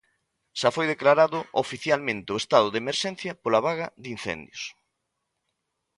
[0.59, 4.61] Xa foi declarado oficialmente o estado de emerxencia pola vaga de incendios.